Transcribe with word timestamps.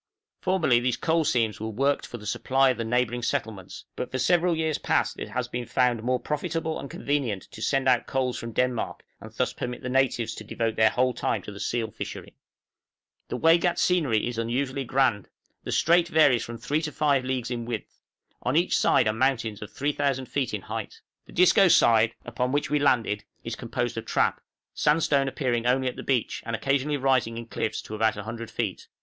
Formerly 0.39 0.79
these 0.79 0.97
coal 0.97 1.23
seams 1.25 1.59
were 1.59 1.69
worked 1.69 2.07
for 2.07 2.17
the 2.17 2.25
supply 2.25 2.71
of 2.71 2.77
the 2.77 2.83
neighboring 2.83 3.21
settlements, 3.21 3.85
but 3.95 4.09
for 4.09 4.17
several 4.17 4.57
years 4.57 4.79
past 4.79 5.19
it 5.19 5.29
has 5.29 5.47
been 5.47 5.67
found 5.67 6.01
more 6.01 6.19
profitable 6.19 6.79
and 6.79 6.89
convenient 6.89 7.43
to 7.51 7.61
send 7.61 7.87
out 7.87 8.07
coals 8.07 8.35
from 8.39 8.51
Denmark, 8.51 9.03
and 9.19 9.31
thus 9.31 9.53
permit 9.53 9.83
the 9.83 9.89
natives 9.91 10.33
to 10.33 10.43
devote 10.43 10.75
their 10.75 10.89
whole 10.89 11.13
time 11.13 11.43
to 11.43 11.51
the 11.51 11.59
seal 11.59 11.91
fishery. 11.91 12.33
{COALING 13.29 13.41
WAIGAT 13.43 13.77
SCENERY.} 13.77 14.13
The 14.17 14.17
Waigat 14.17 14.17
scenery 14.17 14.27
is 14.27 14.37
unusually 14.39 14.83
grand; 14.85 15.29
the 15.65 15.71
strait 15.71 16.07
varies 16.07 16.43
from 16.43 16.57
3 16.57 16.81
to 16.81 16.91
5 16.91 17.23
leagues 17.23 17.51
in 17.51 17.65
width; 17.65 18.01
on 18.41 18.55
each 18.55 18.75
side 18.75 19.07
are 19.07 19.13
mountains 19.13 19.61
of 19.61 19.69
3000 19.71 20.25
feet 20.25 20.51
in 20.51 20.61
height. 20.63 21.01
The 21.27 21.31
Disco 21.31 21.67
side, 21.67 22.15
upon 22.25 22.51
which 22.51 22.71
we 22.71 22.79
landed, 22.79 23.23
is 23.43 23.55
composed 23.55 23.95
of 23.97 24.05
trap, 24.07 24.41
sandstone 24.73 25.27
appearing 25.27 25.67
only 25.67 25.87
at 25.87 25.95
the 25.95 26.01
beach, 26.01 26.41
and 26.43 26.55
occasionally 26.55 26.97
rising 26.97 27.37
in 27.37 27.45
cliffs 27.45 27.83
to 27.83 27.93
about 27.93 28.15
100 28.15 28.49
feet. 28.49 28.87